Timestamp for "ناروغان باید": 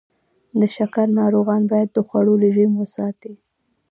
1.19-1.89